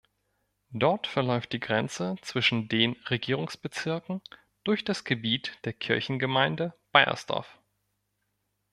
Dort 0.71 1.05
verläuft 1.05 1.53
die 1.53 1.59
Grenze 1.59 2.15
zwischen 2.23 2.67
den 2.67 2.93
Regierungsbezirken 3.11 4.19
durch 4.63 4.83
das 4.83 5.03
Gebiet 5.03 5.59
der 5.63 5.73
Kirchengemeinde 5.73 6.73
Baiersdorf. 6.91 7.59